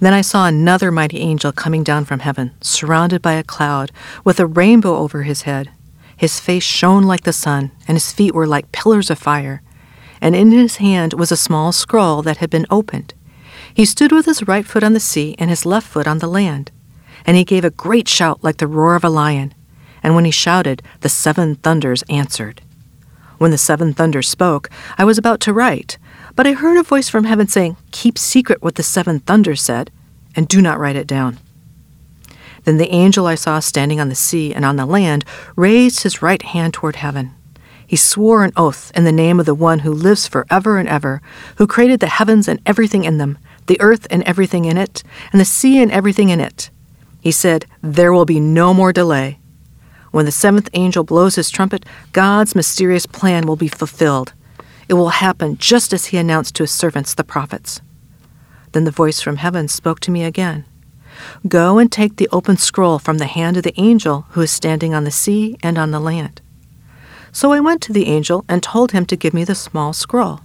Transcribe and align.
Then 0.00 0.12
I 0.12 0.20
saw 0.20 0.46
another 0.46 0.92
mighty 0.92 1.18
angel 1.18 1.50
coming 1.50 1.82
down 1.82 2.04
from 2.04 2.20
heaven, 2.20 2.52
surrounded 2.60 3.20
by 3.20 3.32
a 3.32 3.42
cloud, 3.42 3.90
with 4.24 4.38
a 4.38 4.46
rainbow 4.46 4.96
over 4.96 5.22
his 5.22 5.42
head. 5.42 5.70
His 6.16 6.38
face 6.38 6.62
shone 6.62 7.02
like 7.02 7.24
the 7.24 7.32
sun, 7.32 7.72
and 7.86 7.96
his 7.96 8.12
feet 8.12 8.34
were 8.34 8.46
like 8.46 8.72
pillars 8.72 9.10
of 9.10 9.18
fire. 9.18 9.62
And 10.20 10.34
in 10.36 10.52
his 10.52 10.76
hand 10.76 11.14
was 11.14 11.32
a 11.32 11.36
small 11.36 11.72
scroll 11.72 12.22
that 12.22 12.38
had 12.38 12.50
been 12.50 12.66
opened. 12.70 13.14
He 13.74 13.84
stood 13.84 14.12
with 14.12 14.26
his 14.26 14.46
right 14.46 14.66
foot 14.66 14.82
on 14.82 14.92
the 14.92 15.00
sea 15.00 15.34
and 15.38 15.50
his 15.50 15.66
left 15.66 15.86
foot 15.86 16.06
on 16.06 16.18
the 16.18 16.26
land. 16.26 16.70
And 17.24 17.36
he 17.36 17.44
gave 17.44 17.64
a 17.64 17.70
great 17.70 18.08
shout 18.08 18.42
like 18.42 18.56
the 18.58 18.66
roar 18.66 18.94
of 18.94 19.04
a 19.04 19.08
lion. 19.08 19.54
And 20.02 20.14
when 20.14 20.24
he 20.24 20.30
shouted, 20.30 20.82
the 21.00 21.08
seven 21.08 21.56
thunders 21.56 22.02
answered. 22.08 22.62
When 23.38 23.50
the 23.50 23.58
seven 23.58 23.94
thunders 23.94 24.28
spoke, 24.28 24.68
I 24.96 25.04
was 25.04 25.18
about 25.18 25.40
to 25.40 25.52
write, 25.52 25.98
but 26.38 26.46
I 26.46 26.52
heard 26.52 26.76
a 26.76 26.84
voice 26.84 27.08
from 27.08 27.24
heaven 27.24 27.48
saying, 27.48 27.76
Keep 27.90 28.16
secret 28.16 28.62
what 28.62 28.76
the 28.76 28.84
seven 28.84 29.18
thunders 29.18 29.60
said, 29.60 29.90
and 30.36 30.46
do 30.46 30.62
not 30.62 30.78
write 30.78 30.94
it 30.94 31.08
down. 31.08 31.40
Then 32.62 32.76
the 32.76 32.92
angel 32.94 33.26
I 33.26 33.34
saw 33.34 33.58
standing 33.58 33.98
on 33.98 34.08
the 34.08 34.14
sea 34.14 34.54
and 34.54 34.64
on 34.64 34.76
the 34.76 34.86
land 34.86 35.24
raised 35.56 36.04
his 36.04 36.22
right 36.22 36.40
hand 36.40 36.74
toward 36.74 36.94
heaven. 36.94 37.34
He 37.84 37.96
swore 37.96 38.44
an 38.44 38.52
oath 38.56 38.92
in 38.94 39.02
the 39.02 39.10
name 39.10 39.40
of 39.40 39.46
the 39.46 39.54
one 39.54 39.80
who 39.80 39.92
lives 39.92 40.28
forever 40.28 40.78
and 40.78 40.88
ever, 40.88 41.20
who 41.56 41.66
created 41.66 41.98
the 41.98 42.06
heavens 42.06 42.46
and 42.46 42.60
everything 42.64 43.02
in 43.02 43.18
them, 43.18 43.36
the 43.66 43.80
earth 43.80 44.06
and 44.08 44.22
everything 44.22 44.64
in 44.64 44.76
it, 44.76 45.02
and 45.32 45.40
the 45.40 45.44
sea 45.44 45.82
and 45.82 45.90
everything 45.90 46.28
in 46.28 46.38
it. 46.38 46.70
He 47.20 47.32
said, 47.32 47.66
There 47.82 48.12
will 48.12 48.26
be 48.26 48.38
no 48.38 48.72
more 48.72 48.92
delay. 48.92 49.40
When 50.12 50.24
the 50.24 50.30
seventh 50.30 50.68
angel 50.72 51.02
blows 51.02 51.34
his 51.34 51.50
trumpet, 51.50 51.84
God's 52.12 52.54
mysterious 52.54 53.06
plan 53.06 53.44
will 53.44 53.56
be 53.56 53.66
fulfilled 53.66 54.34
it 54.88 54.94
will 54.94 55.10
happen 55.10 55.56
just 55.58 55.92
as 55.92 56.06
he 56.06 56.16
announced 56.16 56.54
to 56.56 56.62
his 56.62 56.70
servants, 56.72 57.14
the 57.14 57.24
prophets. 57.24 57.80
Then 58.72 58.84
the 58.84 58.90
voice 58.90 59.20
from 59.20 59.36
heaven 59.36 59.68
spoke 59.68 60.00
to 60.00 60.10
me 60.10 60.24
again 60.24 60.64
Go 61.46 61.78
and 61.78 61.90
take 61.90 62.16
the 62.16 62.28
open 62.30 62.56
scroll 62.56 62.98
from 62.98 63.18
the 63.18 63.26
hand 63.26 63.56
of 63.56 63.64
the 63.64 63.78
angel 63.78 64.26
who 64.30 64.40
is 64.40 64.50
standing 64.50 64.94
on 64.94 65.04
the 65.04 65.10
sea 65.10 65.56
and 65.62 65.76
on 65.76 65.90
the 65.90 66.00
land. 66.00 66.40
So 67.32 67.52
I 67.52 67.60
went 67.60 67.82
to 67.82 67.92
the 67.92 68.06
angel 68.06 68.44
and 68.48 68.62
told 68.62 68.92
him 68.92 69.04
to 69.06 69.16
give 69.16 69.34
me 69.34 69.44
the 69.44 69.54
small 69.54 69.92
scroll. 69.92 70.40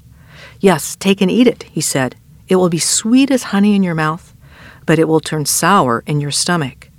Yes, 0.60 0.96
take 0.96 1.22
and 1.22 1.30
eat 1.30 1.48
it, 1.48 1.64
he 1.64 1.82
said. 1.82 2.16
It 2.48 2.56
will 2.56 2.70
be 2.70 2.80
sweet 2.80 3.32
as 3.32 3.44
honey 3.44 3.76
in 3.76 3.84
your 3.84 3.96
mouth, 3.96 4.36
but 4.86 5.00
it 5.00 5.08
will 5.08 5.20
turn 5.20 5.46
sour 5.46 6.04
in 6.06 6.20
your 6.20 6.32
stomach. 6.32 6.90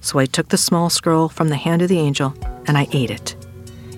So 0.00 0.18
I 0.18 0.26
took 0.26 0.48
the 0.48 0.58
small 0.58 0.90
scroll 0.90 1.28
from 1.28 1.48
the 1.48 1.56
hand 1.56 1.82
of 1.82 1.88
the 1.88 1.98
angel 1.98 2.34
and 2.66 2.76
I 2.76 2.88
ate 2.92 3.10
it. 3.10 3.36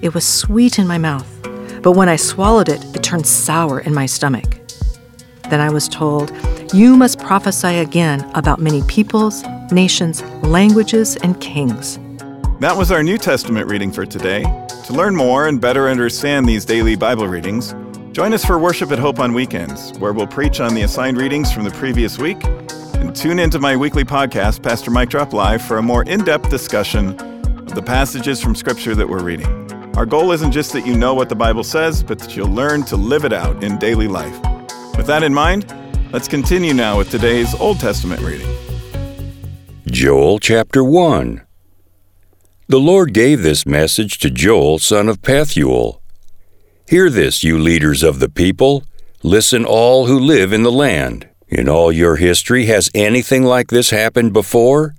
It 0.00 0.14
was 0.14 0.26
sweet 0.26 0.78
in 0.78 0.86
my 0.86 0.98
mouth 0.98 1.37
but 1.82 1.92
when 1.92 2.08
I 2.08 2.16
swallowed 2.16 2.68
it, 2.68 2.84
it 2.94 3.02
turned 3.02 3.26
sour 3.26 3.80
in 3.80 3.94
my 3.94 4.06
stomach. 4.06 4.58
Then 5.50 5.60
I 5.60 5.70
was 5.70 5.88
told, 5.88 6.32
You 6.74 6.96
must 6.96 7.18
prophesy 7.18 7.78
again 7.78 8.30
about 8.34 8.60
many 8.60 8.82
peoples, 8.82 9.42
nations, 9.70 10.22
languages, 10.42 11.16
and 11.16 11.40
kings. 11.40 11.98
That 12.60 12.76
was 12.76 12.90
our 12.90 13.02
New 13.02 13.18
Testament 13.18 13.68
reading 13.68 13.92
for 13.92 14.04
today. 14.04 14.42
To 14.86 14.92
learn 14.92 15.14
more 15.14 15.46
and 15.46 15.60
better 15.60 15.88
understand 15.88 16.46
these 16.46 16.64
daily 16.64 16.96
Bible 16.96 17.28
readings, 17.28 17.74
join 18.12 18.34
us 18.34 18.44
for 18.44 18.58
worship 18.58 18.90
at 18.90 18.98
Hope 18.98 19.20
on 19.20 19.32
weekends, 19.32 19.96
where 19.98 20.12
we'll 20.12 20.26
preach 20.26 20.60
on 20.60 20.74
the 20.74 20.82
assigned 20.82 21.18
readings 21.18 21.52
from 21.52 21.64
the 21.64 21.70
previous 21.70 22.18
week. 22.18 22.42
And 22.94 23.14
tune 23.14 23.38
into 23.38 23.58
my 23.60 23.76
weekly 23.76 24.04
podcast, 24.04 24.62
Pastor 24.62 24.90
Mike 24.90 25.08
Drop 25.08 25.32
Live, 25.32 25.62
for 25.62 25.78
a 25.78 25.82
more 25.82 26.02
in 26.02 26.24
depth 26.24 26.50
discussion 26.50 27.10
of 27.20 27.74
the 27.74 27.82
passages 27.82 28.42
from 28.42 28.54
Scripture 28.54 28.94
that 28.94 29.08
we're 29.08 29.22
reading. 29.22 29.67
Our 29.98 30.06
goal 30.06 30.30
isn't 30.30 30.52
just 30.52 30.72
that 30.74 30.86
you 30.86 30.96
know 30.96 31.12
what 31.12 31.28
the 31.28 31.34
Bible 31.34 31.64
says, 31.64 32.04
but 32.04 32.20
that 32.20 32.36
you'll 32.36 32.52
learn 32.52 32.84
to 32.84 32.96
live 32.96 33.24
it 33.24 33.32
out 33.32 33.64
in 33.64 33.78
daily 33.78 34.06
life. 34.06 34.32
With 34.96 35.08
that 35.08 35.24
in 35.24 35.34
mind, 35.34 35.74
let's 36.12 36.28
continue 36.28 36.72
now 36.72 36.98
with 36.98 37.10
today's 37.10 37.52
Old 37.56 37.80
Testament 37.80 38.22
reading. 38.22 38.46
Joel 39.86 40.38
chapter 40.38 40.84
1 40.84 41.44
The 42.68 42.78
Lord 42.78 43.12
gave 43.12 43.42
this 43.42 43.66
message 43.66 44.20
to 44.20 44.30
Joel, 44.30 44.78
son 44.78 45.08
of 45.08 45.20
Pethuel. 45.20 46.00
Hear 46.86 47.10
this, 47.10 47.42
you 47.42 47.58
leaders 47.58 48.04
of 48.04 48.20
the 48.20 48.28
people. 48.28 48.84
Listen, 49.24 49.64
all 49.64 50.06
who 50.06 50.16
live 50.16 50.52
in 50.52 50.62
the 50.62 50.70
land. 50.70 51.28
In 51.48 51.68
all 51.68 51.90
your 51.90 52.14
history, 52.14 52.66
has 52.66 52.88
anything 52.94 53.42
like 53.42 53.70
this 53.70 53.90
happened 53.90 54.32
before? 54.32 54.94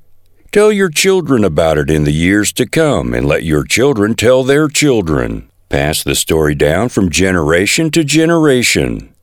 Tell 0.51 0.71
your 0.71 0.89
children 0.89 1.43
about 1.43 1.77
it 1.77 1.91
in 1.91 2.05
the 2.05 2.11
years 2.11 2.51
to 2.53 2.65
come, 2.65 3.13
and 3.13 3.27
let 3.27 3.43
your 3.43 3.63
children 3.63 4.15
tell 4.15 4.43
their 4.43 4.67
children. 4.67 5.47
Pass 5.69 6.01
the 6.03 6.15
story 6.15 6.55
down 6.55 6.89
from 6.89 7.11
generation 7.11 7.91
to 7.91 8.03
generation. 8.03 9.13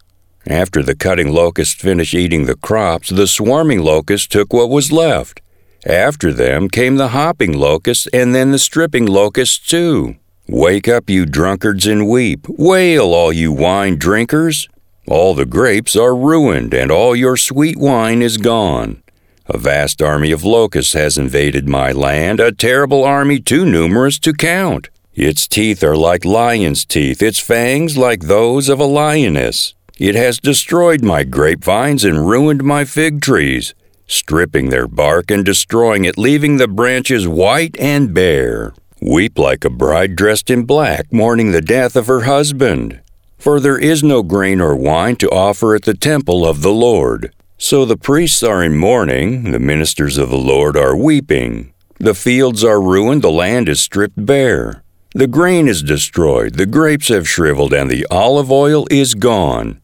After 0.46 0.84
the 0.84 0.94
cutting 0.94 1.32
locusts 1.32 1.74
finished 1.74 2.14
eating 2.14 2.46
the 2.46 2.54
crops, 2.54 3.08
the 3.08 3.26
swarming 3.26 3.82
locusts 3.82 4.28
took 4.28 4.52
what 4.52 4.70
was 4.70 4.92
left. 4.92 5.40
After 5.84 6.32
them 6.32 6.68
came 6.68 6.94
the 6.94 7.08
hopping 7.08 7.58
locusts 7.58 8.06
and 8.12 8.32
then 8.32 8.52
the 8.52 8.58
stripping 8.60 9.06
locusts 9.06 9.58
too. 9.58 10.14
Wake 10.46 10.86
up, 10.86 11.10
you 11.10 11.26
drunkards, 11.26 11.88
and 11.88 12.08
weep. 12.08 12.46
Wail, 12.48 13.12
all 13.12 13.32
you 13.32 13.50
wine 13.50 13.96
drinkers. 13.96 14.68
All 15.08 15.34
the 15.34 15.44
grapes 15.44 15.96
are 15.96 16.14
ruined, 16.14 16.72
and 16.72 16.92
all 16.92 17.16
your 17.16 17.36
sweet 17.36 17.76
wine 17.76 18.22
is 18.22 18.38
gone. 18.38 19.02
A 19.48 19.58
vast 19.58 20.02
army 20.02 20.32
of 20.32 20.42
locusts 20.42 20.94
has 20.94 21.16
invaded 21.16 21.68
my 21.68 21.92
land, 21.92 22.40
a 22.40 22.50
terrible 22.50 23.04
army 23.04 23.38
too 23.38 23.64
numerous 23.64 24.18
to 24.20 24.32
count. 24.32 24.88
Its 25.14 25.46
teeth 25.46 25.84
are 25.84 25.96
like 25.96 26.24
lion's 26.24 26.84
teeth, 26.84 27.22
its 27.22 27.38
fangs 27.38 27.96
like 27.96 28.22
those 28.22 28.68
of 28.68 28.80
a 28.80 28.84
lioness. 28.84 29.74
It 29.98 30.14
has 30.14 30.38
destroyed 30.38 31.02
my 31.02 31.22
grapevines 31.22 32.04
and 32.04 32.28
ruined 32.28 32.64
my 32.64 32.84
fig 32.84 33.22
trees, 33.22 33.72
stripping 34.06 34.68
their 34.68 34.88
bark 34.88 35.30
and 35.30 35.44
destroying 35.44 36.04
it, 36.04 36.18
leaving 36.18 36.56
the 36.56 36.68
branches 36.68 37.28
white 37.28 37.78
and 37.78 38.12
bare. 38.12 38.74
Weep 39.00 39.38
like 39.38 39.64
a 39.64 39.70
bride 39.70 40.16
dressed 40.16 40.50
in 40.50 40.64
black, 40.64 41.12
mourning 41.12 41.52
the 41.52 41.62
death 41.62 41.94
of 41.94 42.08
her 42.08 42.22
husband. 42.22 43.00
For 43.38 43.60
there 43.60 43.78
is 43.78 44.02
no 44.02 44.22
grain 44.22 44.60
or 44.60 44.74
wine 44.74 45.16
to 45.16 45.30
offer 45.30 45.74
at 45.74 45.84
the 45.84 45.94
temple 45.94 46.44
of 46.44 46.62
the 46.62 46.72
Lord. 46.72 47.32
So 47.58 47.84
the 47.84 47.96
priests 47.96 48.42
are 48.42 48.62
in 48.62 48.76
mourning, 48.76 49.50
the 49.50 49.58
ministers 49.58 50.18
of 50.18 50.28
the 50.28 50.36
Lord 50.36 50.76
are 50.76 50.94
weeping. 50.94 51.72
The 51.98 52.14
fields 52.14 52.62
are 52.62 52.80
ruined, 52.80 53.22
the 53.22 53.30
land 53.30 53.68
is 53.68 53.80
stripped 53.80 54.26
bare. 54.26 54.82
The 55.14 55.26
grain 55.26 55.66
is 55.66 55.82
destroyed, 55.82 56.54
the 56.56 56.66
grapes 56.66 57.08
have 57.08 57.26
shriveled, 57.26 57.72
and 57.72 57.90
the 57.90 58.06
olive 58.10 58.52
oil 58.52 58.86
is 58.90 59.14
gone. 59.14 59.80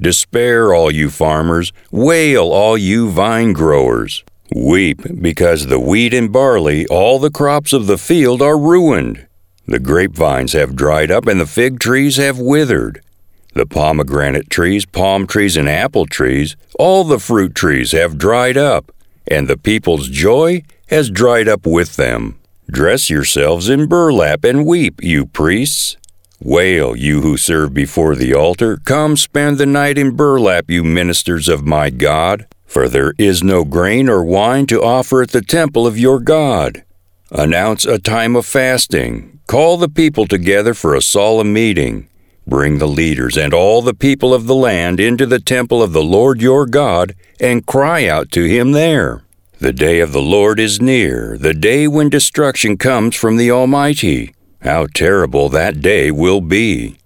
Despair, 0.00 0.72
all 0.72 0.92
you 0.92 1.10
farmers, 1.10 1.72
wail, 1.90 2.52
all 2.52 2.78
you 2.78 3.10
vine 3.10 3.52
growers. 3.52 4.22
Weep, 4.54 5.02
because 5.20 5.66
the 5.66 5.80
wheat 5.80 6.14
and 6.14 6.32
barley, 6.32 6.86
all 6.86 7.18
the 7.18 7.30
crops 7.30 7.72
of 7.72 7.88
the 7.88 7.98
field, 7.98 8.40
are 8.40 8.56
ruined. 8.56 9.26
The 9.66 9.80
grapevines 9.80 10.52
have 10.52 10.76
dried 10.76 11.10
up, 11.10 11.26
and 11.26 11.40
the 11.40 11.46
fig 11.46 11.80
trees 11.80 12.18
have 12.18 12.38
withered. 12.38 13.02
The 13.56 13.64
pomegranate 13.64 14.50
trees, 14.50 14.84
palm 14.84 15.26
trees, 15.26 15.56
and 15.56 15.66
apple 15.66 16.04
trees, 16.04 16.56
all 16.78 17.04
the 17.04 17.18
fruit 17.18 17.54
trees 17.54 17.92
have 17.92 18.18
dried 18.18 18.58
up, 18.58 18.92
and 19.26 19.48
the 19.48 19.56
people's 19.56 20.10
joy 20.10 20.62
has 20.88 21.08
dried 21.08 21.48
up 21.48 21.64
with 21.64 21.96
them. 21.96 22.38
Dress 22.70 23.08
yourselves 23.08 23.70
in 23.70 23.86
burlap 23.86 24.44
and 24.44 24.66
weep, 24.66 25.02
you 25.02 25.24
priests. 25.24 25.96
Wail, 26.38 26.94
you 26.94 27.22
who 27.22 27.38
serve 27.38 27.72
before 27.72 28.14
the 28.14 28.34
altar. 28.34 28.76
Come 28.84 29.16
spend 29.16 29.56
the 29.56 29.64
night 29.64 29.96
in 29.96 30.14
burlap, 30.14 30.70
you 30.70 30.84
ministers 30.84 31.48
of 31.48 31.64
my 31.64 31.88
God. 31.88 32.46
For 32.66 32.90
there 32.90 33.14
is 33.16 33.42
no 33.42 33.64
grain 33.64 34.10
or 34.10 34.22
wine 34.22 34.66
to 34.66 34.82
offer 34.82 35.22
at 35.22 35.30
the 35.30 35.40
temple 35.40 35.86
of 35.86 35.98
your 35.98 36.20
God. 36.20 36.84
Announce 37.30 37.86
a 37.86 37.98
time 37.98 38.36
of 38.36 38.44
fasting. 38.44 39.40
Call 39.46 39.78
the 39.78 39.88
people 39.88 40.26
together 40.26 40.74
for 40.74 40.94
a 40.94 41.00
solemn 41.00 41.54
meeting. 41.54 42.10
Bring 42.46 42.78
the 42.78 42.86
leaders 42.86 43.36
and 43.36 43.52
all 43.52 43.82
the 43.82 43.94
people 43.94 44.32
of 44.32 44.46
the 44.46 44.54
land 44.54 45.00
into 45.00 45.26
the 45.26 45.40
temple 45.40 45.82
of 45.82 45.92
the 45.92 46.02
Lord 46.02 46.40
your 46.40 46.64
God, 46.64 47.14
and 47.40 47.66
cry 47.66 48.06
out 48.06 48.30
to 48.32 48.44
him 48.44 48.70
there. 48.72 49.24
The 49.58 49.72
day 49.72 50.00
of 50.00 50.12
the 50.12 50.22
Lord 50.22 50.60
is 50.60 50.80
near, 50.80 51.36
the 51.36 51.54
day 51.54 51.88
when 51.88 52.08
destruction 52.08 52.76
comes 52.76 53.16
from 53.16 53.36
the 53.36 53.50
Almighty. 53.50 54.32
How 54.62 54.86
terrible 54.86 55.48
that 55.48 55.80
day 55.80 56.10
will 56.10 56.40
be! 56.40 56.98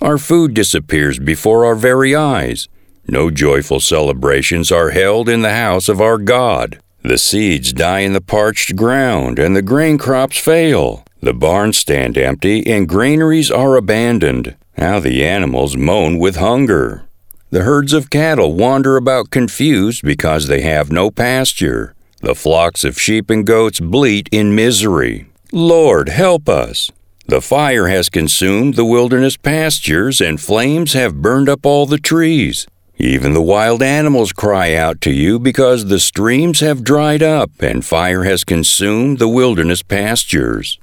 Our 0.00 0.18
food 0.18 0.54
disappears 0.54 1.18
before 1.18 1.64
our 1.64 1.76
very 1.76 2.16
eyes. 2.16 2.68
No 3.06 3.30
joyful 3.30 3.80
celebrations 3.80 4.72
are 4.72 4.90
held 4.90 5.28
in 5.28 5.42
the 5.42 5.54
house 5.54 5.88
of 5.88 6.00
our 6.00 6.18
God. 6.18 6.80
The 7.02 7.18
seeds 7.18 7.72
die 7.72 8.00
in 8.00 8.14
the 8.14 8.20
parched 8.20 8.74
ground, 8.74 9.38
and 9.38 9.54
the 9.54 9.62
grain 9.62 9.96
crops 9.96 10.38
fail. 10.38 11.04
The 11.20 11.34
barns 11.34 11.78
stand 11.78 12.18
empty, 12.18 12.66
and 12.66 12.88
granaries 12.88 13.50
are 13.50 13.76
abandoned. 13.76 14.56
Now 14.78 15.00
the 15.00 15.24
animals 15.24 15.76
moan 15.76 16.20
with 16.20 16.36
hunger. 16.36 17.02
The 17.50 17.64
herds 17.64 17.92
of 17.92 18.10
cattle 18.10 18.54
wander 18.54 18.96
about 18.96 19.30
confused 19.30 20.04
because 20.04 20.46
they 20.46 20.60
have 20.60 20.92
no 20.92 21.10
pasture. 21.10 21.96
The 22.20 22.36
flocks 22.36 22.84
of 22.84 23.00
sheep 23.00 23.28
and 23.28 23.44
goats 23.44 23.80
bleat 23.80 24.28
in 24.30 24.54
misery. 24.54 25.26
Lord, 25.50 26.10
help 26.10 26.48
us! 26.48 26.92
The 27.26 27.40
fire 27.40 27.88
has 27.88 28.08
consumed 28.08 28.74
the 28.74 28.84
wilderness 28.84 29.36
pastures, 29.36 30.20
and 30.20 30.40
flames 30.40 30.92
have 30.92 31.22
burned 31.22 31.48
up 31.48 31.66
all 31.66 31.84
the 31.84 31.98
trees. 31.98 32.68
Even 32.98 33.34
the 33.34 33.42
wild 33.42 33.82
animals 33.82 34.32
cry 34.32 34.76
out 34.76 35.00
to 35.00 35.10
you 35.10 35.40
because 35.40 35.86
the 35.86 35.98
streams 35.98 36.60
have 36.60 36.84
dried 36.84 37.22
up, 37.22 37.50
and 37.58 37.84
fire 37.84 38.22
has 38.22 38.44
consumed 38.44 39.18
the 39.18 39.28
wilderness 39.28 39.82
pastures. 39.82 40.78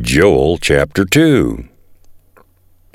Joel 0.00 0.56
chapter 0.56 1.04
2 1.04 1.68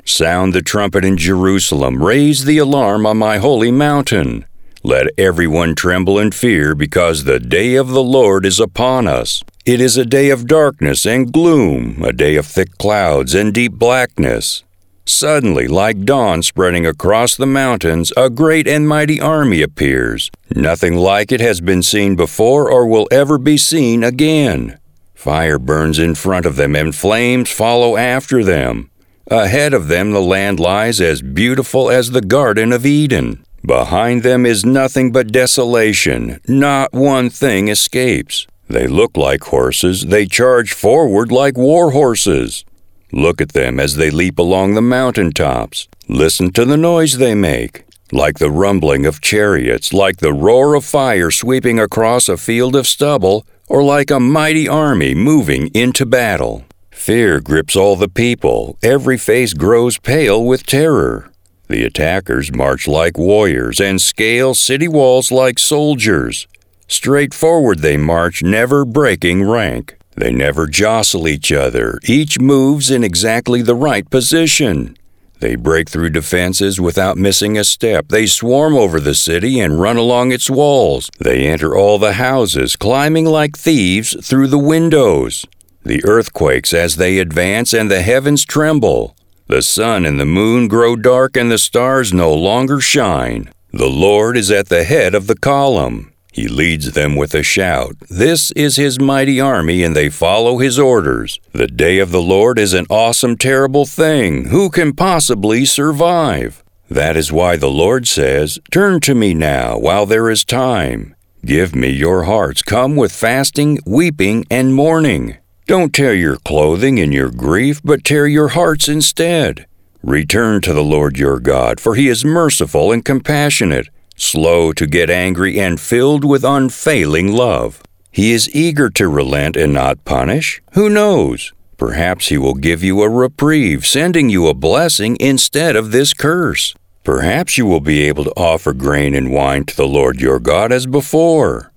Sound 0.08 0.54
the 0.54 0.62
trumpet 0.62 1.04
in 1.04 1.18
Jerusalem, 1.18 2.02
raise 2.02 2.46
the 2.46 2.56
alarm 2.56 3.04
on 3.04 3.18
my 3.18 3.36
holy 3.36 3.70
mountain. 3.70 4.46
Let 4.82 5.08
everyone 5.18 5.74
tremble 5.74 6.18
in 6.18 6.30
fear, 6.30 6.74
because 6.74 7.24
the 7.24 7.38
day 7.38 7.74
of 7.74 7.88
the 7.88 8.02
Lord 8.02 8.46
is 8.46 8.58
upon 8.58 9.06
us. 9.06 9.44
It 9.66 9.82
is 9.82 9.98
a 9.98 10.06
day 10.06 10.30
of 10.30 10.46
darkness 10.46 11.04
and 11.04 11.30
gloom, 11.30 12.02
a 12.02 12.14
day 12.14 12.36
of 12.36 12.46
thick 12.46 12.78
clouds 12.78 13.34
and 13.34 13.52
deep 13.52 13.74
blackness. 13.74 14.64
Suddenly, 15.04 15.68
like 15.68 16.06
dawn 16.06 16.42
spreading 16.42 16.86
across 16.86 17.36
the 17.36 17.46
mountains, 17.46 18.10
a 18.16 18.30
great 18.30 18.66
and 18.66 18.88
mighty 18.88 19.20
army 19.20 19.60
appears. 19.60 20.30
Nothing 20.54 20.94
like 20.94 21.30
it 21.30 21.40
has 21.40 21.60
been 21.60 21.82
seen 21.82 22.16
before 22.16 22.70
or 22.70 22.86
will 22.86 23.08
ever 23.12 23.36
be 23.36 23.58
seen 23.58 24.02
again. 24.02 24.78
Fire 25.14 25.58
burns 25.58 25.98
in 25.98 26.14
front 26.14 26.46
of 26.46 26.56
them, 26.56 26.74
and 26.74 26.94
flames 26.94 27.52
follow 27.52 27.98
after 27.98 28.42
them. 28.42 28.90
Ahead 29.30 29.74
of 29.74 29.88
them, 29.88 30.12
the 30.12 30.22
land 30.22 30.58
lies 30.58 31.02
as 31.02 31.20
beautiful 31.20 31.90
as 31.90 32.10
the 32.10 32.22
Garden 32.22 32.72
of 32.72 32.86
Eden. 32.86 33.44
Behind 33.64 34.22
them 34.22 34.46
is 34.46 34.64
nothing 34.64 35.12
but 35.12 35.32
desolation. 35.32 36.40
Not 36.48 36.94
one 36.94 37.28
thing 37.28 37.68
escapes. 37.68 38.46
They 38.68 38.86
look 38.86 39.18
like 39.18 39.44
horses, 39.44 40.06
they 40.06 40.24
charge 40.24 40.72
forward 40.72 41.30
like 41.30 41.58
war 41.58 41.90
horses. 41.90 42.64
Look 43.12 43.42
at 43.42 43.52
them 43.52 43.78
as 43.78 43.96
they 43.96 44.10
leap 44.10 44.38
along 44.38 44.74
the 44.74 44.82
mountain 44.82 45.32
tops. 45.32 45.88
Listen 46.08 46.50
to 46.52 46.64
the 46.64 46.76
noise 46.78 47.18
they 47.18 47.34
make, 47.34 47.84
like 48.12 48.38
the 48.38 48.50
rumbling 48.50 49.04
of 49.04 49.20
chariots, 49.20 49.92
like 49.92 50.18
the 50.18 50.32
roar 50.32 50.74
of 50.74 50.86
fire 50.86 51.30
sweeping 51.30 51.78
across 51.78 52.30
a 52.30 52.38
field 52.38 52.74
of 52.74 52.86
stubble, 52.86 53.46
or 53.66 53.82
like 53.82 54.10
a 54.10 54.20
mighty 54.20 54.66
army 54.66 55.14
moving 55.14 55.68
into 55.74 56.06
battle. 56.06 56.64
Fear 56.98 57.40
grips 57.40 57.76
all 57.76 57.94
the 57.96 58.08
people, 58.08 58.76
every 58.82 59.16
face 59.16 59.54
grows 59.54 59.96
pale 59.98 60.44
with 60.44 60.66
terror. 60.66 61.30
The 61.68 61.84
attackers 61.84 62.52
march 62.52 62.86
like 62.88 63.16
warriors 63.16 63.80
and 63.80 63.98
scale 63.98 64.52
city 64.52 64.88
walls 64.88 65.30
like 65.30 65.58
soldiers. 65.60 66.48
Straight 66.88 67.32
forward 67.32 67.78
they 67.78 67.96
march, 67.96 68.42
never 68.42 68.84
breaking 68.84 69.48
rank. 69.48 69.96
They 70.16 70.32
never 70.32 70.66
jostle 70.66 71.28
each 71.28 71.50
other. 71.52 71.98
Each 72.02 72.38
moves 72.40 72.90
in 72.90 73.04
exactly 73.04 73.62
the 73.62 73.76
right 73.76 74.10
position. 74.10 74.96
They 75.38 75.54
break 75.54 75.88
through 75.88 76.10
defenses 76.10 76.80
without 76.80 77.16
missing 77.16 77.56
a 77.56 77.64
step. 77.64 78.08
They 78.08 78.26
swarm 78.26 78.74
over 78.74 78.98
the 79.00 79.14
city 79.14 79.60
and 79.60 79.80
run 79.80 79.96
along 79.96 80.32
its 80.32 80.50
walls. 80.50 81.10
They 81.20 81.46
enter 81.46 81.76
all 81.76 81.98
the 81.98 82.14
houses, 82.14 82.74
climbing 82.76 83.24
like 83.24 83.56
thieves 83.56 84.16
through 84.26 84.48
the 84.48 84.58
windows. 84.58 85.46
The 85.84 86.04
earth 86.04 86.32
quakes 86.32 86.74
as 86.74 86.96
they 86.96 87.18
advance, 87.18 87.72
and 87.72 87.90
the 87.90 88.02
heavens 88.02 88.44
tremble. 88.44 89.16
The 89.46 89.62
sun 89.62 90.04
and 90.04 90.20
the 90.20 90.26
moon 90.26 90.68
grow 90.68 90.96
dark, 90.96 91.36
and 91.36 91.50
the 91.50 91.58
stars 91.58 92.12
no 92.12 92.34
longer 92.34 92.80
shine. 92.80 93.50
The 93.72 93.88
Lord 93.88 94.36
is 94.36 94.50
at 94.50 94.68
the 94.68 94.84
head 94.84 95.14
of 95.14 95.26
the 95.26 95.36
column. 95.36 96.12
He 96.32 96.46
leads 96.48 96.92
them 96.92 97.16
with 97.16 97.34
a 97.34 97.42
shout. 97.42 97.96
This 98.08 98.50
is 98.52 98.76
his 98.76 99.00
mighty 99.00 99.40
army, 99.40 99.82
and 99.82 99.96
they 99.96 100.08
follow 100.08 100.58
his 100.58 100.78
orders. 100.78 101.40
The 101.52 101.66
day 101.66 101.98
of 101.98 102.10
the 102.10 102.22
Lord 102.22 102.58
is 102.58 102.74
an 102.74 102.86
awesome, 102.88 103.36
terrible 103.36 103.86
thing. 103.86 104.48
Who 104.48 104.70
can 104.70 104.92
possibly 104.92 105.64
survive? 105.64 106.62
That 106.90 107.16
is 107.16 107.32
why 107.32 107.56
the 107.56 107.70
Lord 107.70 108.06
says, 108.06 108.58
Turn 108.70 109.00
to 109.00 109.14
me 109.14 109.34
now, 109.34 109.78
while 109.78 110.06
there 110.06 110.30
is 110.30 110.44
time. 110.44 111.14
Give 111.44 111.74
me 111.74 111.88
your 111.88 112.24
hearts. 112.24 112.62
Come 112.62 112.96
with 112.96 113.12
fasting, 113.12 113.78
weeping, 113.86 114.44
and 114.50 114.74
mourning. 114.74 115.38
Don't 115.68 115.94
tear 115.94 116.14
your 116.14 116.38
clothing 116.38 116.98
in 116.98 117.12
your 117.12 117.30
grief, 117.30 117.80
but 117.84 118.02
tear 118.02 118.26
your 118.26 118.48
hearts 118.48 118.88
instead. 118.88 119.66
Return 120.02 120.60
to 120.62 120.72
the 120.72 120.82
Lord 120.82 121.16
your 121.16 121.38
God, 121.38 121.78
for 121.78 121.94
he 121.94 122.08
is 122.08 122.24
merciful 122.24 122.90
and 122.90 123.04
compassionate 123.04 123.88
slow 124.18 124.72
to 124.72 124.86
get 124.86 125.08
angry, 125.08 125.58
and 125.58 125.80
filled 125.80 126.24
with 126.24 126.44
unfailing 126.44 127.32
love. 127.32 127.82
He 128.10 128.32
is 128.32 128.54
eager 128.54 128.90
to 128.90 129.08
relent 129.08 129.56
and 129.56 129.72
not 129.72 130.04
punish. 130.04 130.60
Who 130.72 130.90
knows? 130.90 131.52
Perhaps 131.76 132.28
he 132.28 132.36
will 132.36 132.54
give 132.54 132.82
you 132.82 133.02
a 133.02 133.08
reprieve, 133.08 133.86
sending 133.86 134.28
you 134.28 134.48
a 134.48 134.54
blessing 134.54 135.16
instead 135.20 135.76
of 135.76 135.92
this 135.92 136.12
curse. 136.12 136.74
Perhaps 137.04 137.56
you 137.56 137.64
will 137.64 137.80
be 137.80 138.02
able 138.02 138.24
to 138.24 138.32
offer 138.36 138.72
grain 138.72 139.14
and 139.14 139.32
wine 139.32 139.64
to 139.64 139.76
the 139.76 139.86
Lord 139.86 140.20
your 140.20 140.40
God 140.40 140.72
as 140.72 140.86
before. 140.86 141.72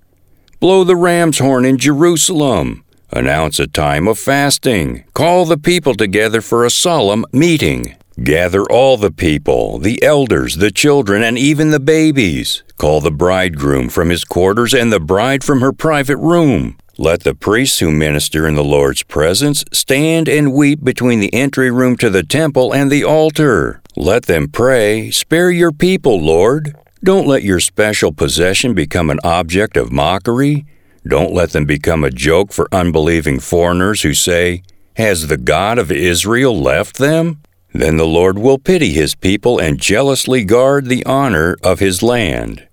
Blow 0.58 0.84
the 0.84 0.96
ram's 0.96 1.38
horn 1.38 1.64
in 1.64 1.78
Jerusalem. 1.78 2.84
Announce 3.14 3.60
a 3.60 3.66
time 3.66 4.08
of 4.08 4.18
fasting. 4.18 5.04
Call 5.12 5.44
the 5.44 5.58
people 5.58 5.94
together 5.94 6.40
for 6.40 6.64
a 6.64 6.70
solemn 6.70 7.26
meeting. 7.30 7.94
Gather 8.24 8.62
all 8.64 8.96
the 8.96 9.10
people, 9.10 9.78
the 9.78 10.02
elders, 10.02 10.56
the 10.56 10.70
children, 10.70 11.22
and 11.22 11.36
even 11.36 11.70
the 11.70 11.80
babies. 11.80 12.62
Call 12.78 13.02
the 13.02 13.10
bridegroom 13.10 13.90
from 13.90 14.08
his 14.08 14.24
quarters 14.24 14.72
and 14.72 14.90
the 14.90 14.98
bride 14.98 15.44
from 15.44 15.60
her 15.60 15.74
private 15.74 16.16
room. 16.16 16.78
Let 16.96 17.22
the 17.22 17.34
priests 17.34 17.80
who 17.80 17.90
minister 17.90 18.48
in 18.48 18.54
the 18.54 18.64
Lord's 18.64 19.02
presence 19.02 19.62
stand 19.72 20.26
and 20.26 20.54
weep 20.54 20.82
between 20.82 21.20
the 21.20 21.34
entry 21.34 21.70
room 21.70 21.98
to 21.98 22.08
the 22.08 22.22
temple 22.22 22.72
and 22.72 22.90
the 22.90 23.04
altar. 23.04 23.82
Let 23.94 24.24
them 24.24 24.48
pray, 24.48 25.10
Spare 25.10 25.50
your 25.50 25.72
people, 25.72 26.18
Lord. 26.18 26.74
Don't 27.04 27.26
let 27.26 27.42
your 27.42 27.60
special 27.60 28.12
possession 28.12 28.72
become 28.72 29.10
an 29.10 29.20
object 29.22 29.76
of 29.76 29.92
mockery. 29.92 30.64
Don't 31.06 31.32
let 31.32 31.50
them 31.50 31.64
become 31.64 32.04
a 32.04 32.10
joke 32.10 32.52
for 32.52 32.68
unbelieving 32.72 33.40
foreigners 33.40 34.02
who 34.02 34.14
say, 34.14 34.62
Has 34.96 35.26
the 35.26 35.36
God 35.36 35.78
of 35.78 35.90
Israel 35.90 36.58
left 36.58 36.98
them? 36.98 37.42
Then 37.72 37.96
the 37.96 38.06
Lord 38.06 38.38
will 38.38 38.58
pity 38.58 38.92
his 38.92 39.14
people 39.14 39.58
and 39.58 39.80
jealously 39.80 40.44
guard 40.44 40.86
the 40.86 41.04
honor 41.06 41.56
of 41.62 41.80
his 41.80 42.02
land. 42.02 42.68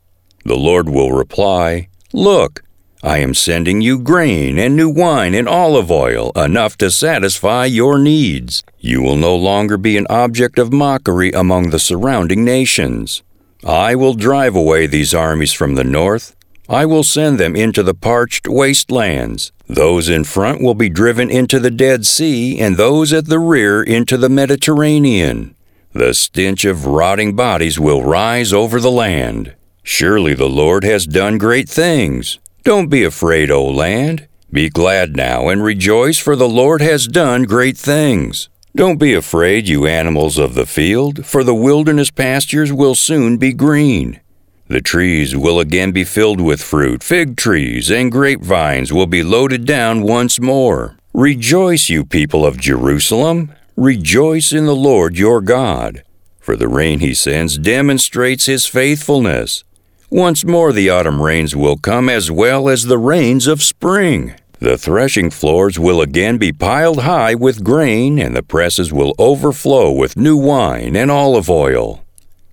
The 0.45 0.57
Lord 0.57 0.89
will 0.89 1.11
reply, 1.11 1.87
Look, 2.13 2.63
I 3.01 3.19
am 3.19 3.33
sending 3.33 3.79
you 3.79 3.97
grain 3.97 4.59
and 4.59 4.75
new 4.75 4.89
wine 4.89 5.33
and 5.33 5.47
olive 5.47 5.89
oil, 5.89 6.31
enough 6.35 6.75
to 6.77 6.91
satisfy 6.91 7.65
your 7.65 7.97
needs. 7.97 8.61
You 8.77 9.01
will 9.01 9.15
no 9.15 9.35
longer 9.35 9.77
be 9.77 9.95
an 9.95 10.07
object 10.09 10.59
of 10.59 10.73
mockery 10.73 11.31
among 11.31 11.69
the 11.69 11.79
surrounding 11.79 12.43
nations. 12.43 13.23
I 13.65 13.95
will 13.95 14.15
drive 14.15 14.55
away 14.55 14.85
these 14.85 15.13
armies 15.13 15.53
from 15.53 15.75
the 15.75 15.83
north. 15.85 16.35
I 16.69 16.85
will 16.85 17.03
send 17.03 17.39
them 17.39 17.55
into 17.55 17.81
the 17.81 17.95
parched 17.95 18.47
wastelands. 18.47 19.51
Those 19.65 20.07
in 20.07 20.23
front 20.23 20.61
will 20.61 20.75
be 20.75 20.87
driven 20.87 21.31
into 21.31 21.59
the 21.59 21.71
Dead 21.71 22.05
Sea, 22.05 22.59
and 22.59 22.77
those 22.77 23.11
at 23.11 23.25
the 23.25 23.39
rear 23.39 23.81
into 23.81 24.17
the 24.17 24.29
Mediterranean. 24.29 25.55
The 25.93 26.13
stench 26.13 26.65
of 26.65 26.85
rotting 26.85 27.35
bodies 27.35 27.79
will 27.79 28.03
rise 28.03 28.53
over 28.53 28.79
the 28.79 28.91
land. 28.91 29.55
Surely 29.81 30.35
the 30.35 30.47
Lord 30.47 30.83
has 30.83 31.07
done 31.07 31.39
great 31.39 31.67
things. 31.67 32.37
Don't 32.63 32.87
be 32.87 33.03
afraid, 33.03 33.49
O 33.49 33.65
land. 33.65 34.27
Be 34.51 34.69
glad 34.69 35.15
now 35.15 35.47
and 35.47 35.63
rejoice, 35.63 36.19
for 36.19 36.35
the 36.35 36.47
Lord 36.47 36.81
has 36.81 37.07
done 37.07 37.43
great 37.43 37.79
things. 37.79 38.47
Don't 38.75 38.99
be 38.99 39.15
afraid, 39.15 39.67
you 39.67 39.87
animals 39.87 40.37
of 40.37 40.53
the 40.53 40.67
field, 40.67 41.25
for 41.25 41.43
the 41.43 41.55
wilderness 41.55 42.11
pastures 42.11 42.71
will 42.71 42.93
soon 42.93 43.37
be 43.37 43.53
green. 43.53 44.21
The 44.69 44.81
trees 44.81 45.35
will 45.35 45.59
again 45.59 45.91
be 45.91 46.03
filled 46.03 46.39
with 46.39 46.61
fruit, 46.61 47.01
fig 47.01 47.37
trees 47.37 47.89
and 47.89 48.11
grapevines 48.11 48.93
will 48.93 49.07
be 49.07 49.23
loaded 49.23 49.65
down 49.65 50.03
once 50.03 50.39
more. 50.39 50.95
Rejoice, 51.11 51.89
you 51.89 52.05
people 52.05 52.45
of 52.45 52.59
Jerusalem! 52.59 53.51
Rejoice 53.75 54.53
in 54.53 54.67
the 54.67 54.75
Lord 54.75 55.17
your 55.17 55.41
God! 55.41 56.03
For 56.39 56.55
the 56.55 56.67
rain 56.67 56.99
he 56.99 57.15
sends 57.15 57.57
demonstrates 57.57 58.45
his 58.45 58.67
faithfulness. 58.67 59.63
Once 60.11 60.45
more 60.45 60.71
the 60.71 60.91
autumn 60.91 61.19
rains 61.19 61.55
will 61.55 61.77
come 61.77 62.07
as 62.07 62.29
well 62.29 62.69
as 62.69 62.83
the 62.83 62.99
rains 62.99 63.47
of 63.47 63.63
spring. 63.63 64.35
The 64.59 64.77
threshing 64.77 65.31
floors 65.31 65.79
will 65.79 65.99
again 65.99 66.37
be 66.37 66.51
piled 66.51 67.01
high 67.01 67.33
with 67.33 67.63
grain, 67.63 68.19
and 68.19 68.35
the 68.35 68.43
presses 68.43 68.93
will 68.93 69.15
overflow 69.17 69.91
with 69.91 70.15
new 70.15 70.37
wine 70.37 70.95
and 70.95 71.09
olive 71.09 71.49
oil. 71.49 72.03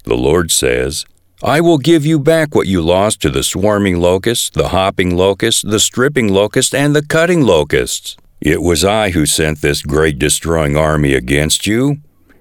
The 0.04 0.16
Lord 0.16 0.50
says, 0.50 1.04
I 1.42 1.60
will 1.60 1.76
give 1.76 2.06
you 2.06 2.18
back 2.18 2.54
what 2.54 2.66
you 2.66 2.80
lost 2.80 3.20
to 3.20 3.30
the 3.30 3.42
swarming 3.42 4.00
locust, 4.00 4.54
the 4.54 4.68
hopping 4.68 5.14
locust, 5.14 5.68
the 5.70 5.78
stripping 5.78 6.32
locust, 6.32 6.74
and 6.74 6.96
the 6.96 7.04
cutting 7.04 7.42
locusts. 7.42 8.16
It 8.40 8.62
was 8.62 8.86
I 8.86 9.10
who 9.10 9.26
sent 9.26 9.60
this 9.60 9.82
great 9.82 10.18
destroying 10.18 10.78
army 10.78 11.12
against 11.12 11.66
you. 11.66 11.98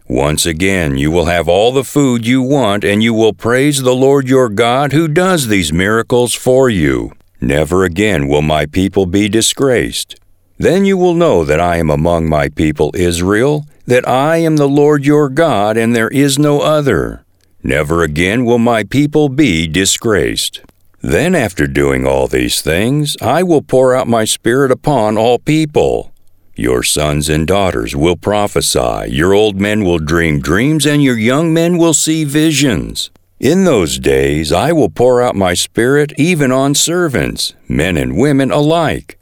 Once 0.08 0.46
again, 0.46 0.96
you 0.98 1.12
will 1.12 1.25
have 1.25 1.50
all 1.50 1.74
the 1.74 1.84
food 1.84 2.25
you 2.25 2.42
want, 2.42 2.86
and 2.86 3.04
you 3.04 3.14
will 3.14 3.34
praise 3.34 3.82
the 3.82 3.96
Lord 3.96 4.30
your 4.30 4.48
God 4.48 4.94
who 4.94 5.10
does 5.10 5.48
these 5.48 5.74
miracles 5.74 6.34
for 6.34 6.70
you. 6.70 7.12
Never 7.42 7.84
again 7.84 8.30
will 8.30 8.44
my 8.44 8.66
people 8.66 9.06
be 9.06 9.28
disgraced. 9.28 10.16
Then 10.58 10.86
you 10.86 10.96
will 10.96 11.16
know 11.16 11.44
that 11.44 11.60
I 11.60 11.78
am 11.78 11.90
among 11.90 12.30
my 12.30 12.48
people 12.48 12.92
Israel, 12.96 13.66
that 13.88 14.08
I 14.08 14.38
am 14.38 14.56
the 14.56 14.70
Lord 14.70 15.06
your 15.06 15.28
God, 15.28 15.75
and 15.75 15.94
there 15.94 16.08
is 16.08 16.40
no 16.40 16.62
other. 16.62 17.25
Never 17.65 18.03
again 18.03 18.45
will 18.45 18.60
my 18.60 18.84
people 18.84 19.27
be 19.27 19.65
disgraced. 19.65 20.62
Then, 21.01 21.34
after 21.34 21.65
doing 21.65 22.05
all 22.05 22.27
these 22.27 22.62
things, 22.62 23.17
I 23.24 23.41
will 23.41 23.63
pour 23.63 23.95
out 23.95 24.07
my 24.07 24.24
Spirit 24.24 24.69
upon 24.69 25.17
all 25.17 25.39
people. 25.39 26.13
Your 26.55 26.84
sons 26.84 27.27
and 27.27 27.48
daughters 27.48 27.95
will 27.95 28.17
prophesy, 28.17 29.07
your 29.10 29.34
old 29.34 29.60
men 29.60 29.84
will 29.84 29.98
dream 29.98 30.41
dreams, 30.41 30.86
and 30.86 31.01
your 31.01 31.17
young 31.17 31.55
men 31.55 31.79
will 31.79 31.95
see 31.95 32.24
visions. 32.24 33.10
In 33.39 33.63
those 33.63 33.98
days 33.98 34.51
I 34.51 34.72
will 34.72 34.91
pour 34.91 35.19
out 35.19 35.36
my 35.36 35.55
Spirit 35.55 36.13
even 36.19 36.51
on 36.51 36.75
servants, 36.75 37.55
men 37.67 37.98
and 37.98 38.15
women 38.15 38.51
alike. 38.51 39.17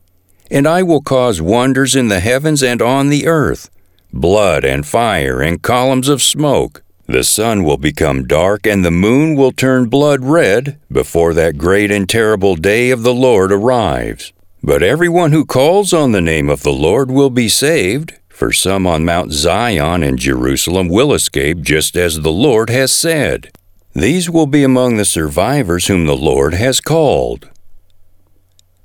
And 0.51 0.67
I 0.67 0.83
will 0.83 1.01
cause 1.01 1.41
wonders 1.41 1.95
in 1.95 2.09
the 2.09 2.19
heavens 2.19 2.61
and 2.61 2.81
on 2.81 3.07
the 3.07 3.25
earth 3.25 3.69
blood 4.11 4.65
and 4.65 4.85
fire 4.85 5.41
and 5.41 5.61
columns 5.61 6.09
of 6.09 6.21
smoke. 6.21 6.83
The 7.05 7.23
sun 7.23 7.63
will 7.63 7.77
become 7.77 8.27
dark 8.27 8.65
and 8.65 8.83
the 8.83 8.91
moon 8.91 9.35
will 9.35 9.51
turn 9.51 9.89
blood 9.89 10.23
red 10.23 10.79
before 10.91 11.33
that 11.33 11.57
great 11.57 11.91
and 11.91 12.07
terrible 12.07 12.55
day 12.55 12.91
of 12.91 13.03
the 13.03 13.13
Lord 13.13 13.51
arrives. 13.51 14.31
But 14.63 14.81
everyone 14.81 15.33
who 15.33 15.45
calls 15.45 15.91
on 15.91 16.13
the 16.13 16.21
name 16.21 16.49
of 16.49 16.63
the 16.63 16.71
Lord 16.71 17.11
will 17.11 17.29
be 17.29 17.49
saved, 17.49 18.13
for 18.29 18.53
some 18.53 18.87
on 18.87 19.03
Mount 19.03 19.33
Zion 19.33 20.01
and 20.01 20.17
Jerusalem 20.17 20.87
will 20.87 21.13
escape 21.13 21.59
just 21.59 21.97
as 21.97 22.21
the 22.21 22.31
Lord 22.31 22.69
has 22.69 22.91
said. 22.93 23.51
These 23.93 24.29
will 24.29 24.47
be 24.47 24.63
among 24.63 24.95
the 24.95 25.05
survivors 25.05 25.87
whom 25.87 26.05
the 26.05 26.15
Lord 26.15 26.53
has 26.53 26.79
called. 26.79 27.49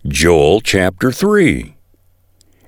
Joel 0.07 0.61
chapter 0.61 1.13
3 1.13 1.78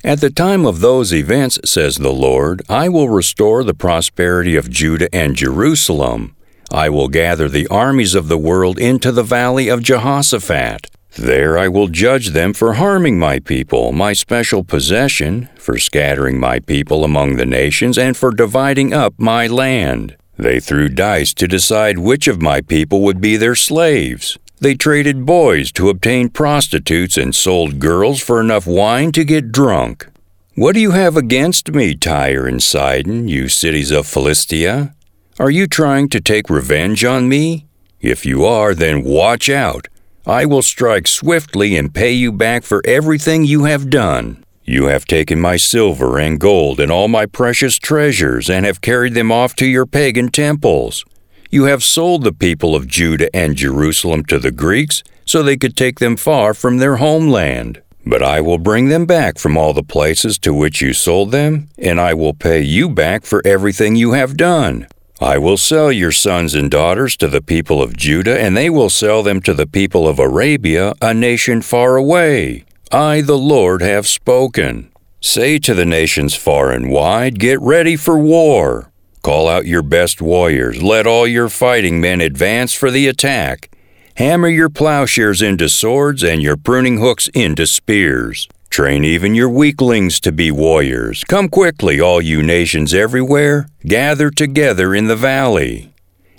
at 0.04 0.20
the 0.20 0.30
time 0.30 0.66
of 0.66 0.80
those 0.80 1.12
events, 1.12 1.58
says 1.64 1.96
the 1.96 2.12
Lord, 2.12 2.62
I 2.68 2.88
will 2.88 3.08
restore 3.08 3.64
the 3.64 3.74
prosperity 3.74 4.56
of 4.56 4.70
Judah 4.70 5.14
and 5.14 5.36
Jerusalem. 5.36 6.34
I 6.72 6.88
will 6.88 7.08
gather 7.08 7.48
the 7.48 7.66
armies 7.66 8.14
of 8.14 8.28
the 8.28 8.38
world 8.38 8.78
into 8.78 9.12
the 9.12 9.22
valley 9.22 9.68
of 9.68 9.82
Jehoshaphat. 9.82 10.90
There 11.16 11.58
I 11.58 11.66
will 11.66 11.88
judge 11.88 12.28
them 12.28 12.52
for 12.52 12.74
harming 12.74 13.18
my 13.18 13.40
people, 13.40 13.90
my 13.90 14.12
special 14.12 14.62
possession, 14.62 15.48
for 15.56 15.76
scattering 15.76 16.38
my 16.38 16.60
people 16.60 17.04
among 17.04 17.36
the 17.36 17.46
nations, 17.46 17.98
and 17.98 18.16
for 18.16 18.30
dividing 18.30 18.94
up 18.94 19.14
my 19.18 19.48
land. 19.48 20.16
They 20.36 20.60
threw 20.60 20.88
dice 20.88 21.34
to 21.34 21.48
decide 21.48 21.98
which 21.98 22.28
of 22.28 22.40
my 22.40 22.60
people 22.60 23.02
would 23.02 23.20
be 23.20 23.36
their 23.36 23.56
slaves. 23.56 24.38
They 24.60 24.74
traded 24.74 25.24
boys 25.24 25.72
to 25.72 25.88
obtain 25.88 26.28
prostitutes 26.28 27.16
and 27.16 27.34
sold 27.34 27.78
girls 27.78 28.20
for 28.20 28.42
enough 28.42 28.66
wine 28.66 29.10
to 29.12 29.24
get 29.24 29.52
drunk. 29.52 30.06
What 30.54 30.74
do 30.74 30.80
you 30.80 30.90
have 30.90 31.16
against 31.16 31.72
me, 31.72 31.94
Tyre 31.94 32.46
and 32.46 32.62
Sidon, 32.62 33.26
you 33.26 33.48
cities 33.48 33.90
of 33.90 34.06
Philistia? 34.06 34.94
Are 35.38 35.50
you 35.50 35.66
trying 35.66 36.10
to 36.10 36.20
take 36.20 36.50
revenge 36.50 37.06
on 37.06 37.26
me? 37.26 37.68
If 38.02 38.26
you 38.26 38.44
are, 38.44 38.74
then 38.74 39.02
watch 39.02 39.48
out. 39.48 39.88
I 40.26 40.44
will 40.44 40.60
strike 40.60 41.08
swiftly 41.08 41.74
and 41.76 41.94
pay 41.94 42.12
you 42.12 42.30
back 42.30 42.64
for 42.64 42.82
everything 42.84 43.44
you 43.44 43.64
have 43.64 43.88
done. 43.88 44.44
You 44.64 44.84
have 44.84 45.06
taken 45.06 45.40
my 45.40 45.56
silver 45.56 46.18
and 46.18 46.38
gold 46.38 46.80
and 46.80 46.92
all 46.92 47.08
my 47.08 47.24
precious 47.24 47.78
treasures 47.78 48.50
and 48.50 48.66
have 48.66 48.82
carried 48.82 49.14
them 49.14 49.32
off 49.32 49.56
to 49.56 49.66
your 49.66 49.86
pagan 49.86 50.28
temples. 50.28 51.06
You 51.52 51.64
have 51.64 51.82
sold 51.82 52.22
the 52.22 52.32
people 52.32 52.76
of 52.76 52.86
Judah 52.86 53.28
and 53.34 53.56
Jerusalem 53.56 54.24
to 54.26 54.38
the 54.38 54.52
Greeks 54.52 55.02
so 55.24 55.42
they 55.42 55.56
could 55.56 55.76
take 55.76 55.98
them 55.98 56.16
far 56.16 56.54
from 56.54 56.78
their 56.78 56.96
homeland. 56.98 57.82
But 58.06 58.22
I 58.22 58.40
will 58.40 58.58
bring 58.58 58.88
them 58.88 59.04
back 59.04 59.36
from 59.36 59.56
all 59.56 59.72
the 59.72 59.82
places 59.82 60.38
to 60.38 60.54
which 60.54 60.80
you 60.80 60.92
sold 60.92 61.32
them, 61.32 61.68
and 61.76 62.00
I 62.00 62.14
will 62.14 62.34
pay 62.34 62.60
you 62.62 62.88
back 62.88 63.24
for 63.24 63.42
everything 63.44 63.96
you 63.96 64.12
have 64.12 64.36
done. 64.36 64.86
I 65.20 65.38
will 65.38 65.56
sell 65.56 65.90
your 65.90 66.12
sons 66.12 66.54
and 66.54 66.70
daughters 66.70 67.16
to 67.16 67.26
the 67.26 67.42
people 67.42 67.82
of 67.82 67.96
Judah, 67.96 68.40
and 68.40 68.56
they 68.56 68.70
will 68.70 68.88
sell 68.88 69.24
them 69.24 69.42
to 69.42 69.52
the 69.52 69.66
people 69.66 70.06
of 70.06 70.20
Arabia, 70.20 70.94
a 71.02 71.12
nation 71.12 71.62
far 71.62 71.96
away. 71.96 72.64
I, 72.92 73.22
the 73.22 73.36
Lord, 73.36 73.82
have 73.82 74.06
spoken. 74.06 74.92
Say 75.20 75.58
to 75.58 75.74
the 75.74 75.84
nations 75.84 76.36
far 76.36 76.70
and 76.70 76.92
wide, 76.92 77.40
Get 77.40 77.60
ready 77.60 77.96
for 77.96 78.16
war. 78.16 78.90
Call 79.22 79.48
out 79.48 79.66
your 79.66 79.82
best 79.82 80.22
warriors. 80.22 80.82
Let 80.82 81.06
all 81.06 81.26
your 81.26 81.48
fighting 81.48 82.00
men 82.00 82.20
advance 82.20 82.72
for 82.72 82.90
the 82.90 83.06
attack. 83.06 83.70
Hammer 84.16 84.48
your 84.48 84.70
plowshares 84.70 85.42
into 85.42 85.68
swords 85.68 86.22
and 86.22 86.42
your 86.42 86.56
pruning 86.56 86.98
hooks 86.98 87.28
into 87.28 87.66
spears. 87.66 88.48
Train 88.70 89.04
even 89.04 89.34
your 89.34 89.48
weaklings 89.48 90.20
to 90.20 90.30
be 90.30 90.50
warriors. 90.50 91.24
Come 91.24 91.48
quickly, 91.48 92.00
all 92.00 92.22
you 92.22 92.42
nations 92.42 92.94
everywhere. 92.94 93.68
Gather 93.84 94.30
together 94.30 94.94
in 94.94 95.06
the 95.06 95.16
valley. 95.16 95.92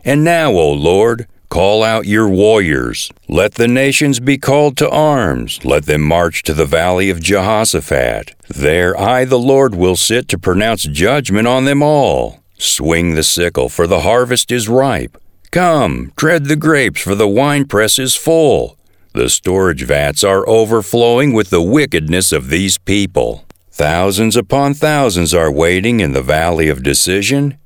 And 0.04 0.24
now, 0.24 0.52
O 0.52 0.72
Lord, 0.72 1.28
call 1.50 1.84
out 1.84 2.06
your 2.06 2.30
warriors. 2.30 3.12
Let 3.28 3.56
the 3.56 3.68
nations 3.68 4.20
be 4.20 4.38
called 4.38 4.78
to 4.78 4.90
arms. 4.90 5.64
Let 5.66 5.86
them 5.86 6.02
march 6.02 6.42
to 6.44 6.54
the 6.54 6.66
valley 6.66 7.10
of 7.10 7.22
Jehoshaphat. 7.22 8.34
There 8.48 9.00
I, 9.00 9.26
the 9.26 9.40
Lord, 9.40 9.76
will 9.76 9.96
sit 9.98 10.28
to 10.30 10.40
pronounce 10.40 10.84
judgment 10.84 11.48
on 11.48 11.66
them 11.66 11.84
all. 11.84 12.41
Swing 12.62 13.16
the 13.16 13.24
sickle, 13.24 13.70
for 13.70 13.88
the 13.88 14.02
harvest 14.02 14.52
is 14.52 14.70
ripe. 14.70 15.18
Come, 15.50 16.14
tread 16.16 16.46
the 16.46 16.56
grapes, 16.56 17.02
for 17.02 17.16
the 17.16 17.28
winepress 17.28 17.98
is 17.98 18.16
full. 18.16 18.78
The 19.14 19.32
storage 19.32 19.82
vats 19.84 20.24
are 20.24 20.48
overflowing 20.48 21.34
with 21.34 21.50
the 21.50 21.62
wickedness 21.62 22.32
of 22.32 22.50
these 22.50 22.78
people. 22.78 23.46
Thousands 23.72 24.36
upon 24.36 24.76
thousands 24.76 25.34
are 25.34 25.52
waiting 25.52 26.02
in 26.02 26.14
the 26.14 26.22
valley 26.22 26.70
of 26.70 26.84
decision. 26.84 27.58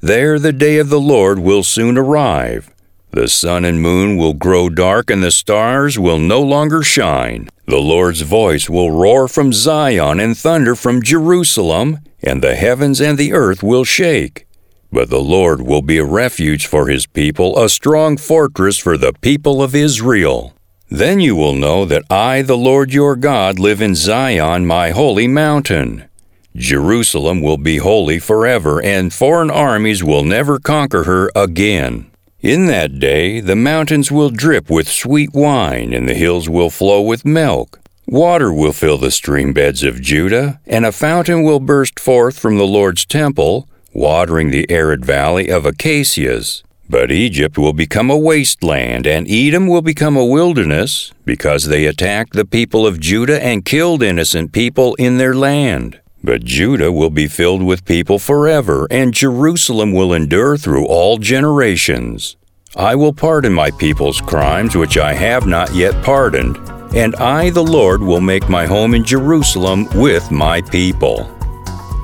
There 0.00 0.38
the 0.38 0.52
day 0.52 0.78
of 0.78 0.88
the 0.88 1.00
Lord 1.00 1.40
will 1.40 1.64
soon 1.64 1.98
arrive. 1.98 2.72
The 3.14 3.28
sun 3.28 3.64
and 3.64 3.80
moon 3.80 4.16
will 4.16 4.32
grow 4.32 4.68
dark, 4.68 5.08
and 5.08 5.22
the 5.22 5.30
stars 5.30 6.00
will 6.00 6.18
no 6.18 6.42
longer 6.42 6.82
shine. 6.82 7.48
The 7.64 7.78
Lord's 7.78 8.22
voice 8.22 8.68
will 8.68 8.90
roar 8.90 9.28
from 9.28 9.52
Zion 9.52 10.18
and 10.18 10.36
thunder 10.36 10.74
from 10.74 11.00
Jerusalem, 11.00 12.00
and 12.24 12.42
the 12.42 12.56
heavens 12.56 13.00
and 13.00 13.16
the 13.16 13.32
earth 13.32 13.62
will 13.62 13.84
shake. 13.84 14.48
But 14.90 15.10
the 15.10 15.20
Lord 15.20 15.62
will 15.62 15.80
be 15.80 15.98
a 15.98 16.04
refuge 16.04 16.66
for 16.66 16.88
his 16.88 17.06
people, 17.06 17.56
a 17.56 17.68
strong 17.68 18.16
fortress 18.16 18.78
for 18.78 18.98
the 18.98 19.12
people 19.20 19.62
of 19.62 19.76
Israel. 19.76 20.52
Then 20.90 21.20
you 21.20 21.36
will 21.36 21.54
know 21.54 21.84
that 21.84 22.02
I, 22.10 22.42
the 22.42 22.56
Lord 22.56 22.92
your 22.92 23.14
God, 23.14 23.60
live 23.60 23.80
in 23.80 23.94
Zion, 23.94 24.66
my 24.66 24.90
holy 24.90 25.28
mountain. 25.28 26.08
Jerusalem 26.56 27.40
will 27.40 27.58
be 27.58 27.76
holy 27.76 28.18
forever, 28.18 28.82
and 28.82 29.14
foreign 29.14 29.52
armies 29.52 30.02
will 30.02 30.24
never 30.24 30.58
conquer 30.58 31.04
her 31.04 31.30
again. 31.36 32.10
In 32.44 32.66
that 32.66 32.98
day 32.98 33.40
the 33.40 33.56
mountains 33.56 34.12
will 34.12 34.28
drip 34.28 34.68
with 34.68 34.86
sweet 34.86 35.32
wine, 35.32 35.94
and 35.94 36.06
the 36.06 36.12
hills 36.12 36.46
will 36.46 36.68
flow 36.68 37.00
with 37.00 37.24
milk. 37.24 37.80
Water 38.06 38.52
will 38.52 38.74
fill 38.74 38.98
the 38.98 39.10
stream 39.10 39.54
beds 39.54 39.82
of 39.82 40.02
Judah, 40.02 40.60
and 40.66 40.84
a 40.84 40.92
fountain 40.92 41.42
will 41.42 41.58
burst 41.58 41.98
forth 41.98 42.38
from 42.38 42.58
the 42.58 42.66
Lord's 42.66 43.06
temple 43.06 43.66
watering 43.94 44.50
the 44.50 44.70
arid 44.70 45.06
valley 45.06 45.48
of 45.48 45.64
acacias. 45.64 46.62
But 46.86 47.10
Egypt 47.10 47.56
will 47.56 47.72
become 47.72 48.10
a 48.10 48.18
wasteland, 48.18 49.06
and 49.06 49.26
Edom 49.26 49.66
will 49.66 49.80
become 49.80 50.18
a 50.18 50.26
wilderness, 50.26 51.14
because 51.24 51.64
they 51.64 51.86
attacked 51.86 52.34
the 52.34 52.44
people 52.44 52.86
of 52.86 53.00
Judah 53.00 53.42
and 53.42 53.64
killed 53.64 54.02
innocent 54.02 54.52
people 54.52 54.94
in 54.96 55.16
their 55.16 55.34
land. 55.34 55.98
But 56.24 56.42
Judah 56.42 56.90
will 56.90 57.10
be 57.10 57.26
filled 57.26 57.62
with 57.62 57.84
people 57.84 58.18
forever, 58.18 58.86
and 58.90 59.12
Jerusalem 59.12 59.92
will 59.92 60.14
endure 60.14 60.56
through 60.56 60.86
all 60.86 61.18
generations. 61.18 62.36
I 62.74 62.94
will 62.94 63.12
pardon 63.12 63.52
my 63.52 63.70
people's 63.70 64.22
crimes 64.22 64.74
which 64.74 64.96
I 64.96 65.12
have 65.12 65.46
not 65.46 65.74
yet 65.74 66.02
pardoned, 66.02 66.56
and 66.96 67.14
I, 67.16 67.50
the 67.50 67.62
Lord, 67.62 68.00
will 68.00 68.22
make 68.22 68.48
my 68.48 68.64
home 68.64 68.94
in 68.94 69.04
Jerusalem 69.04 69.86
with 69.94 70.30
my 70.30 70.62
people. 70.62 71.24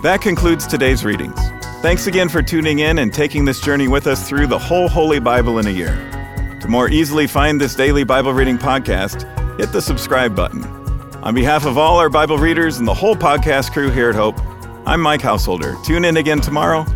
That 0.02 0.20
concludes 0.20 0.66
today's 0.66 1.02
readings. 1.02 1.40
Thanks 1.80 2.06
again 2.06 2.28
for 2.28 2.42
tuning 2.42 2.80
in 2.80 2.98
and 2.98 3.14
taking 3.14 3.46
this 3.46 3.58
journey 3.58 3.88
with 3.88 4.06
us 4.06 4.28
through 4.28 4.48
the 4.48 4.58
whole 4.58 4.86
Holy 4.86 5.18
Bible 5.18 5.60
in 5.60 5.66
a 5.66 5.70
year. 5.70 5.96
To 6.60 6.68
more 6.68 6.90
easily 6.90 7.26
find 7.26 7.58
this 7.58 7.74
daily 7.74 8.04
Bible 8.04 8.34
reading 8.34 8.58
podcast, 8.58 9.24
hit 9.58 9.72
the 9.72 9.80
subscribe 9.80 10.36
button. 10.36 10.79
On 11.22 11.34
behalf 11.34 11.66
of 11.66 11.76
all 11.76 11.98
our 11.98 12.08
Bible 12.08 12.38
readers 12.38 12.78
and 12.78 12.88
the 12.88 12.94
whole 12.94 13.14
podcast 13.14 13.72
crew 13.72 13.90
here 13.90 14.08
at 14.08 14.14
Hope, 14.14 14.40
I'm 14.86 15.02
Mike 15.02 15.20
Householder. 15.20 15.76
Tune 15.84 16.06
in 16.06 16.16
again 16.16 16.40
tomorrow, 16.40 16.86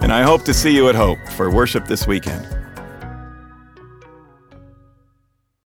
and 0.00 0.10
I 0.10 0.22
hope 0.22 0.42
to 0.44 0.54
see 0.54 0.74
you 0.74 0.88
at 0.88 0.94
Hope 0.94 1.18
for 1.36 1.50
worship 1.50 1.84
this 1.84 2.06
weekend. 2.06 2.46